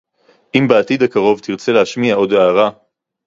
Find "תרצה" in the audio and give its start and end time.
1.39-1.71